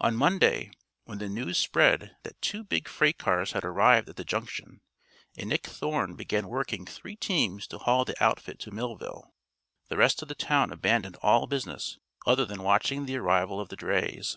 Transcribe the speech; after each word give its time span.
On 0.00 0.14
Monday, 0.14 0.70
when 1.04 1.16
the 1.16 1.30
news 1.30 1.56
spread 1.56 2.14
that 2.24 2.38
two 2.42 2.62
big 2.62 2.88
freight 2.88 3.16
cars 3.16 3.52
had 3.52 3.64
arrived 3.64 4.06
at 4.10 4.16
the 4.16 4.22
Junction, 4.22 4.82
and 5.34 5.48
Nick 5.48 5.66
Thorne 5.66 6.14
began 6.14 6.48
working 6.50 6.84
three 6.84 7.16
teams 7.16 7.66
to 7.68 7.78
haul 7.78 8.04
the 8.04 8.22
outfit 8.22 8.58
to 8.58 8.70
Millville, 8.70 9.32
the 9.88 9.96
rest 9.96 10.20
of 10.20 10.28
the 10.28 10.34
town 10.34 10.70
abandoned 10.70 11.16
all 11.22 11.46
business 11.46 11.98
other 12.26 12.44
than 12.44 12.62
watching 12.64 13.06
the 13.06 13.16
arrival 13.16 13.58
of 13.58 13.70
the 13.70 13.76
drays. 13.76 14.36